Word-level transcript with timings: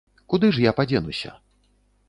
Куды 0.33 0.49
ж 0.55 0.63
я 0.63 0.71
падзенуся? 0.79 1.37